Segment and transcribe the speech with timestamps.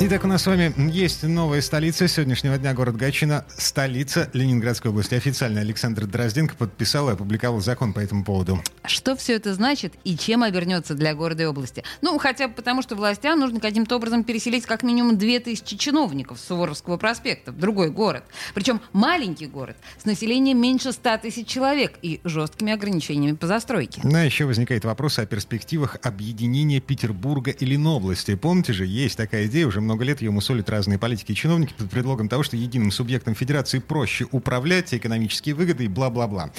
[0.00, 5.14] Итак, у нас с вами есть новая столица сегодняшнего дня, город Гатчина, столица Ленинградской области.
[5.14, 8.60] Официально Александр Дрозденко подписал и опубликовал закон по этому поводу.
[8.84, 11.84] Что все это значит и чем обернется для города и области?
[12.02, 16.44] Ну, хотя бы потому, что властям нужно каким-то образом переселить как минимум 2000 чиновников с
[16.44, 18.24] Суворовского проспекта в другой город.
[18.52, 24.00] Причем маленький город с населением меньше 100 тысяч человек и жесткими ограничениями по застройке.
[24.02, 28.34] Ну, а еще возникает вопрос о перспективах объединения Петербурга и Ленобласти.
[28.34, 31.90] Помните же, есть такая идея уже много лет ее мусолят разные политики и чиновники под
[31.90, 36.50] предлогом того, что единым субъектом федерации проще управлять, экономические выгоды и бла-бла-бла.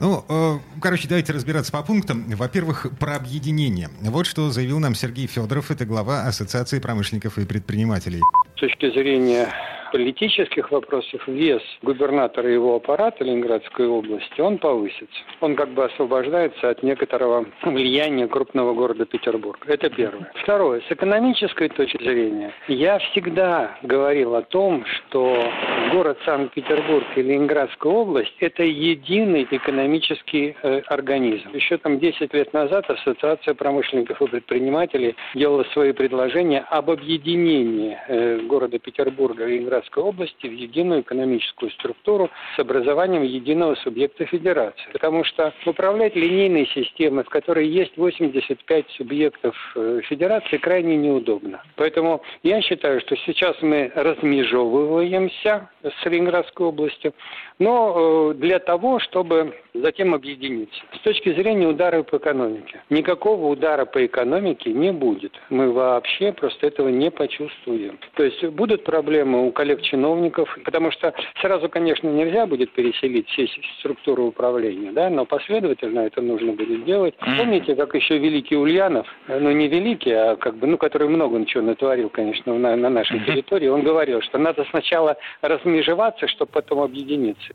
[0.00, 2.24] Ну, э, короче, давайте разбираться по пунктам.
[2.28, 3.90] Во-первых, про объединение.
[4.02, 8.20] Вот что заявил нам Сергей Федоров, это глава Ассоциации промышленников и предпринимателей.
[8.56, 9.52] С точки зрения
[9.92, 15.20] политических вопросов вес губернатора и его аппарата Ленинградской области, он повысится.
[15.40, 19.64] Он как бы освобождается от некоторого влияния крупного города Петербург.
[19.66, 20.30] Это первое.
[20.42, 20.80] Второе.
[20.88, 25.50] С экономической точки зрения, я всегда говорил о том, что
[25.92, 31.50] город Санкт-Петербург и Ленинградская область– это единый экономический э, организм.
[31.52, 38.40] Еще там 10 лет назад Ассоциация промышленников и предпринимателей делала свои предложения об объединении э,
[38.40, 44.88] города Петербурга и Ленинградской области в единую экономическую структуру с образованием единого субъекта федерации.
[44.92, 51.62] Потому что управлять линейной системой, в которой есть 85 субъектов э, федерации, крайне неудобно.
[51.76, 57.14] Поэтому я считаю, что сейчас мы размежевываемся с Ленинградской областью,
[57.58, 60.80] но э, для того, чтобы затем объединиться.
[60.94, 62.82] С точки зрения удара по экономике.
[62.90, 65.32] Никакого удара по экономике не будет.
[65.50, 67.98] Мы вообще просто этого не почувствуем.
[68.14, 73.48] То есть будут проблемы у коллег-чиновников, потому что сразу, конечно, нельзя будет переселить все
[73.80, 77.14] структуры управления, да, но последовательно это нужно будет делать.
[77.18, 81.62] Помните, как еще великий Ульянов, ну не великий, а как бы, ну, который много чего
[81.62, 87.54] натворил, конечно, на, на нашей территории, он говорил, что надо сначала размежеваться, чтобы потом объединиться.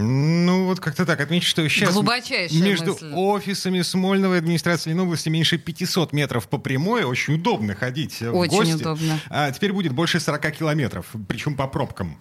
[0.00, 1.20] Ну, вот как-то так.
[1.20, 1.94] Отметить, что сейчас
[2.52, 3.12] между мысль.
[3.14, 7.04] офисами Смольного и администрации Ленобласти меньше 500 метров по прямой.
[7.04, 8.72] Очень удобно ходить в Очень гости.
[8.74, 9.20] удобно.
[9.28, 12.16] А теперь будет больше 40 километров, причем по пробкам.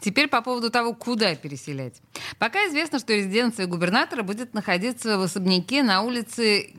[0.00, 2.00] Теперь по поводу того, куда переселять.
[2.38, 6.70] Пока известно, что резиденция губернатора будет находиться в особняке на улице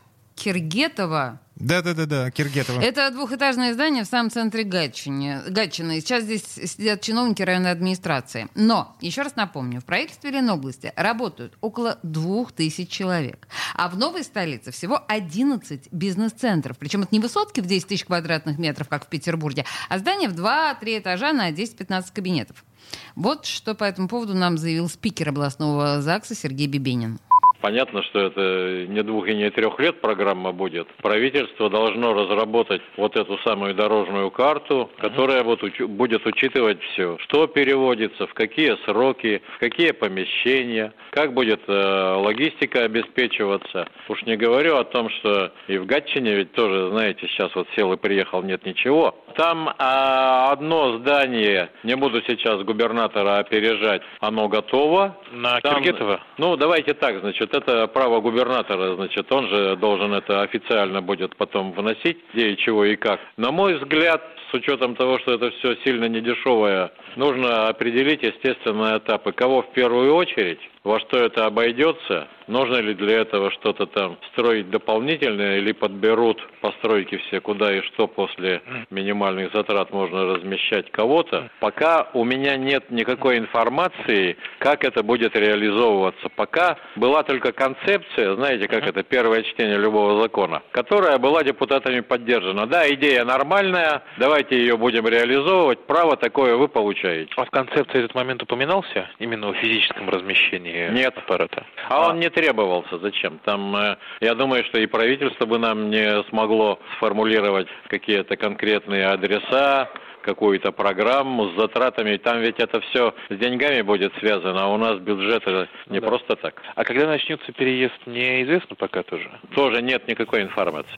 [0.42, 2.82] Киргетова, Да-да-да-да, Киргетова.
[2.82, 5.44] Это двухэтажное здание в самом центре Гатчины.
[5.48, 6.02] Гатчины.
[6.02, 8.48] Сейчас здесь сидят чиновники районной администрации.
[8.56, 13.48] Но, еще раз напомню, в правительстве Ленобласти работают около двух тысяч человек.
[13.76, 16.80] А в новой столице всего 11 бизнес-центров.
[16.80, 20.34] Причем это не высотки в 10 тысяч квадратных метров, как в Петербурге, а здание в
[20.34, 22.66] 2-3 этажа на 10-15 кабинетов.
[23.14, 27.20] Вот что по этому поводу нам заявил спикер областного ЗАГСа Сергей Бибенин.
[27.62, 30.88] Понятно, что это не двух и не трех лет программа будет.
[31.02, 37.48] Правительство должно разработать вот эту самую дорожную карту, которая вот уч- будет учитывать все, что
[37.48, 43.88] переводится, в какие сроки, в какие помещения, как будет э, логистика обеспечиваться.
[44.10, 47.94] Уж не говорю о том, что и в Гатчине ведь тоже, знаете, сейчас вот сел
[47.94, 49.16] и приехал, нет ничего.
[49.36, 55.16] Там а, одно здание, не буду сейчас губернатора опережать, оно готово.
[55.32, 56.22] На Там, Киргетова?
[56.38, 61.72] Ну, давайте так, значит, это право губернатора, значит, он же должен это официально будет потом
[61.72, 63.20] вносить, где и чего и как.
[63.38, 69.32] На мой взгляд, с учетом того, что это все сильно недешевое, нужно определить, естественно, этапы.
[69.32, 74.70] Кого в первую очередь, во что это обойдется, нужно ли для этого что-то там строить
[74.70, 81.50] дополнительное или подберут постройки все, куда и что после минимальных затрат можно размещать кого-то.
[81.60, 86.30] Пока у меня нет никакой информации, как это будет реализовываться.
[86.36, 92.68] Пока была только концепция, знаете, как это первое чтение любого закона, которая была депутатами поддержана.
[92.68, 97.32] Да, идея нормальная, давайте ее будем реализовывать, право такое вы получаете.
[97.38, 99.10] А в концепции этот момент упоминался?
[99.20, 101.18] Именно о физическом размещении Нет.
[101.18, 101.66] аппарата?
[101.90, 102.98] А он не требовался.
[102.98, 103.40] Зачем?
[103.46, 109.90] Там, э, я думаю, что и правительство бы нам не смогло сформулировать какие-то конкретные адреса,
[110.24, 112.18] какую-то программу с затратами.
[112.18, 115.44] Там ведь это все с деньгами будет связано, а у нас бюджет
[115.88, 116.08] не Да.
[116.08, 116.62] просто так.
[116.76, 119.30] А когда начнется переезд, неизвестно пока тоже.
[119.56, 120.98] Тоже нет никакой информации.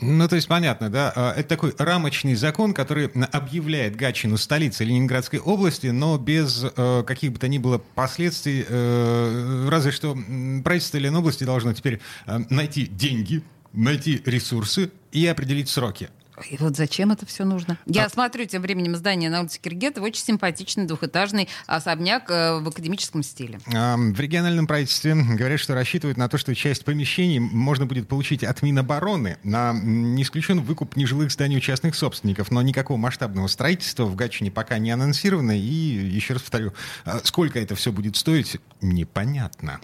[0.00, 1.12] Ну, то есть понятно, да?
[1.14, 7.32] А, Это такой рамочный закон, который объявляет Гатчину столицей Ленинградской области, но без э, каких
[7.32, 8.64] бы то ни было последствий.
[8.66, 10.16] э, разве что
[10.64, 13.42] правительство Ленобласти должно теперь э, найти деньги,
[13.72, 16.08] найти ресурсы и определить сроки.
[16.50, 17.78] И вот зачем это все нужно?
[17.86, 18.08] Я а...
[18.08, 23.60] смотрю тем временем здание на улице Киргетова, очень симпатичный двухэтажный особняк э, в академическом стиле.
[23.66, 28.62] В региональном правительстве говорят, что рассчитывают на то, что часть помещений можно будет получить от
[28.62, 34.16] Минобороны на не исключен выкуп нежилых зданий у частных собственников, но никакого масштабного строительства в
[34.16, 35.58] Гатчине пока не анонсировано.
[35.58, 36.72] И еще раз повторю,
[37.04, 39.80] а сколько это все будет стоить, непонятно.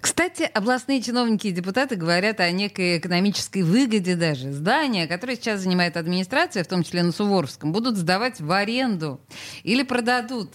[0.00, 4.52] Кстати, областные чиновники и депутаты говорят о некой экономической выгоде даже.
[4.52, 9.20] Здания, которые сейчас занимает занимает администрация, в том числе на Суворовском, будут сдавать в аренду
[9.64, 10.50] или продадут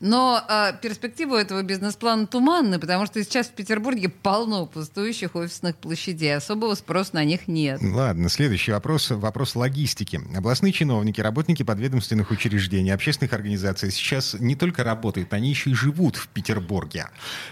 [0.00, 6.36] но э, перспектива этого бизнес-плана туманна, потому что сейчас в Петербурге полно пустующих офисных площадей.
[6.36, 7.80] Особого спроса на них нет.
[7.82, 9.10] Ладно, следующий вопрос.
[9.10, 10.20] Вопрос логистики.
[10.36, 16.16] Областные чиновники, работники подведомственных учреждений, общественных организаций сейчас не только работают, они еще и живут
[16.16, 17.06] в Петербурге.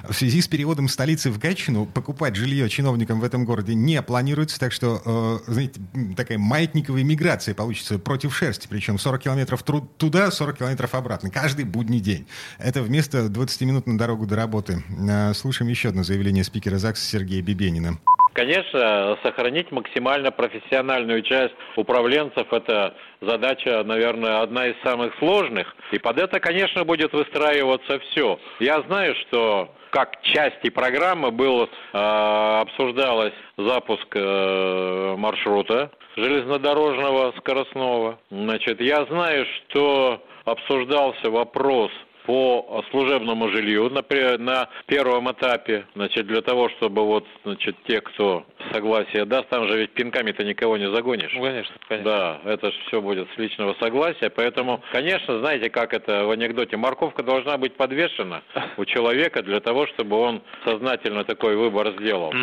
[0.08, 4.58] В связи с переводом столицы в Гатчину покупать жилье чиновникам в этом городе не планируется,
[4.58, 5.80] так что, э, знаете,
[6.16, 12.00] такая маятниковая миграция получится против шерсти, причем 40 километров туда, 40 километров обратно, каждый будний
[12.00, 12.26] день день.
[12.58, 14.82] Это вместо 20 минут на дорогу до работы.
[15.10, 17.98] А, слушаем еще одно заявление спикера ЗАГСа Сергея Бибенина.
[18.34, 25.74] Конечно, сохранить максимально профессиональную часть управленцев– это задача, наверное, одна из самых сложных.
[25.90, 28.38] И под это, конечно, будет выстраиваться все.
[28.60, 31.68] Я знаю, что как части программы был, э,
[32.60, 38.20] обсуждалось запуск э, маршрута железнодорожного скоростного.
[38.30, 41.90] Значит, я знаю, что обсуждался вопрос
[42.28, 44.04] по служебному жилью на,
[44.36, 49.78] на первом этапе, значит, для того, чтобы вот, значит, те, кто согласие даст, там же
[49.78, 51.32] ведь пинками-то никого не загонишь.
[51.32, 52.10] Ну, конечно, конечно.
[52.10, 56.76] Да, это же все будет с личного согласия, поэтому, конечно, знаете, как это в анекдоте,
[56.76, 58.42] морковка должна быть подвешена
[58.76, 62.34] у человека для того, чтобы он сознательно такой выбор сделал.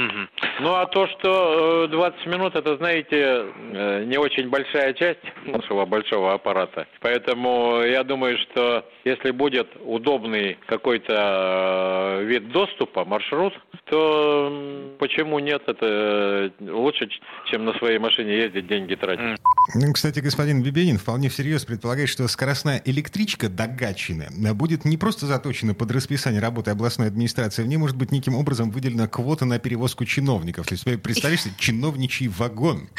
[0.61, 5.85] Ну, а то, что 20 э, минут, это, знаете, э, не очень большая часть нашего
[5.85, 13.53] большого аппарата, поэтому я думаю, что если будет удобный какой-то э, вид доступа, маршрут,
[13.85, 15.61] то почему нет?
[15.67, 17.09] Это э, лучше,
[17.51, 19.39] чем на своей машине ездить, деньги тратить.
[19.75, 25.25] Ну, кстати, господин Бибенин вполне всерьез предполагает, что скоростная электричка до Гатчины будет не просто
[25.25, 29.59] заточена под расписание работы областной администрации, в ней может быть неким образом выделена квота на
[29.59, 30.67] перевозку чиновников.
[30.67, 32.89] То есть, представляешь, чиновничий вагон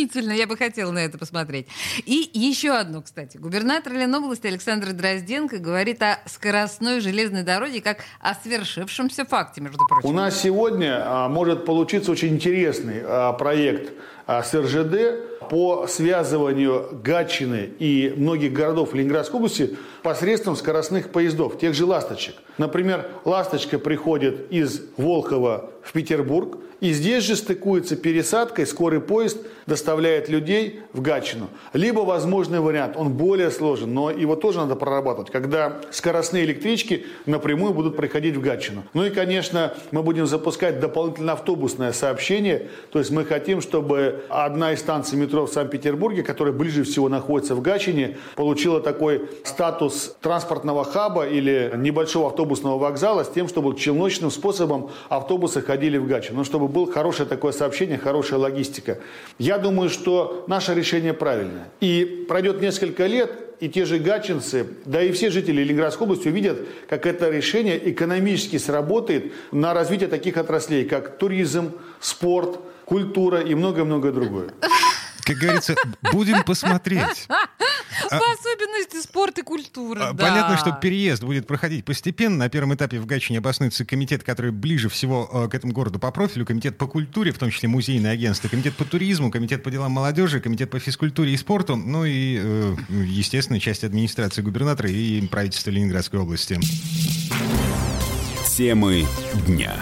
[0.00, 0.32] изумительно.
[0.32, 1.66] Я бы хотела на это посмотреть.
[2.04, 3.36] И еще одно, кстати.
[3.36, 10.08] Губернатор Ленобласти Александр Дрозденко говорит о скоростной железной дороге как о свершившемся факте, между прочим.
[10.08, 13.92] У нас сегодня а, может получиться очень интересный а, проект
[14.30, 21.84] с РЖД по связыванию Гатчины и многих городов Ленинградской области посредством скоростных поездов, тех же
[21.84, 22.36] «Ласточек».
[22.56, 30.28] Например, «Ласточка» приходит из Волхова в Петербург, и здесь же стыкуется пересадкой, скорый поезд доставляет
[30.28, 31.48] людей в Гатчину.
[31.74, 37.74] Либо возможный вариант, он более сложен, но его тоже надо прорабатывать, когда скоростные электрички напрямую
[37.74, 38.84] будут приходить в Гатчину.
[38.94, 44.72] Ну и, конечно, мы будем запускать дополнительное автобусное сообщение, то есть мы хотим, чтобы одна
[44.72, 50.84] из станций метро в Санкт-Петербурге, которая ближе всего находится в Гатчине, получила такой статус транспортного
[50.84, 56.44] хаба или небольшого автобусного вокзала с тем, чтобы челночным способом автобусы ходили в Гатчину, ну,
[56.44, 58.98] чтобы было хорошее такое сообщение, хорошая логистика.
[59.38, 61.68] Я думаю, что наше решение правильное.
[61.80, 66.58] И пройдет несколько лет, и те же гатчинцы, да и все жители Ленинградской области увидят,
[66.88, 72.58] как это решение экономически сработает на развитие таких отраслей, как туризм, спорт,
[72.90, 74.50] культура и многое-многое другое.
[75.22, 75.76] Как говорится,
[76.12, 77.28] будем посмотреть.
[77.28, 80.26] В особенности спорт и культура, а, да.
[80.26, 82.36] Понятно, что переезд будет проходить постепенно.
[82.36, 86.10] На первом этапе в Гатчине обоснуется комитет, который ближе всего э, к этому городу по
[86.10, 89.92] профилю, комитет по культуре, в том числе музейное агентство, комитет по туризму, комитет по делам
[89.92, 95.70] молодежи, комитет по физкультуре и спорту, ну и, э, естественно, часть администрации губернатора и правительства
[95.70, 96.58] Ленинградской области.
[98.56, 99.06] Темы
[99.46, 99.76] дня.